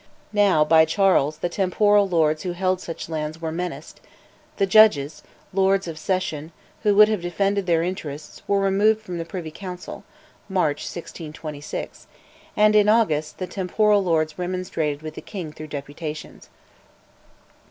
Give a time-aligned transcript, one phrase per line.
[0.33, 4.01] Now, by Charles, the temporal lords who held such lands were menaced,
[4.57, 5.21] the judges
[5.53, 10.03] ("Lords of Session") who would have defended their interests were removed from the Privy Council
[10.49, 12.07] (March 1626),
[12.57, 16.49] and, in August, the temporal lords remonstrated with the king through deputations.